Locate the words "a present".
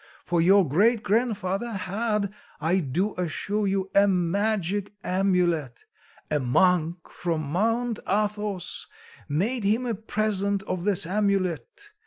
9.85-10.63